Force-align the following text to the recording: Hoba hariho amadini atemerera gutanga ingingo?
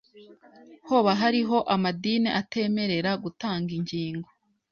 Hoba 0.87 1.11
hariho 1.21 1.57
amadini 1.75 2.29
atemerera 2.39 3.11
gutanga 3.23 3.69
ingingo? 3.77 4.27